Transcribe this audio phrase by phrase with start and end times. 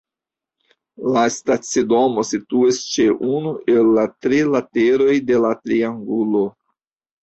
[1.17, 3.07] La stacidomo situas ĉe
[3.37, 6.49] unu el la tri lateroj de la triangulo.